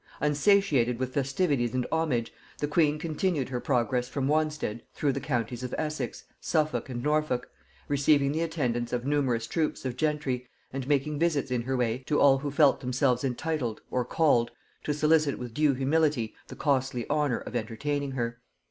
[0.19, 5.61] Unsatiated with festivities and homage, the queen continued her progress from Wanstead through the counties
[5.61, 7.51] of Essex, Suffolk and Norfolk,
[7.87, 12.19] receiving the attendance of numerous troops of gentry, and making visits in her way to
[12.19, 14.49] all who felt themselves entitled, or called,
[14.85, 18.41] to solicit with due humility the costly honor of entertaining her.